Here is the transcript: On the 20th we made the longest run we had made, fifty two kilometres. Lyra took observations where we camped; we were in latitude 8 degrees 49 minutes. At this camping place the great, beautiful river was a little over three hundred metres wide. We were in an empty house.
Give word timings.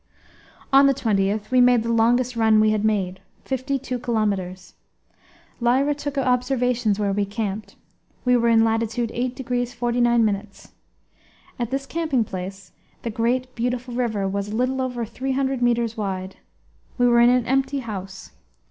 On 0.73 0.87
the 0.87 0.95
20th 0.95 1.51
we 1.51 1.61
made 1.61 1.83
the 1.83 1.93
longest 1.93 2.35
run 2.35 2.59
we 2.59 2.71
had 2.71 2.83
made, 2.83 3.19
fifty 3.45 3.77
two 3.77 3.99
kilometres. 3.99 4.73
Lyra 5.59 5.93
took 5.93 6.17
observations 6.17 6.97
where 6.99 7.13
we 7.13 7.23
camped; 7.23 7.75
we 8.25 8.35
were 8.35 8.47
in 8.49 8.63
latitude 8.63 9.11
8 9.13 9.35
degrees 9.35 9.75
49 9.75 10.25
minutes. 10.25 10.71
At 11.59 11.69
this 11.69 11.85
camping 11.85 12.23
place 12.23 12.71
the 13.03 13.11
great, 13.11 13.53
beautiful 13.53 13.93
river 13.93 14.27
was 14.27 14.47
a 14.49 14.55
little 14.55 14.81
over 14.81 15.05
three 15.05 15.33
hundred 15.33 15.61
metres 15.61 15.95
wide. 15.95 16.37
We 16.97 17.07
were 17.07 17.19
in 17.19 17.29
an 17.29 17.45
empty 17.45 17.77
house. 17.81 18.31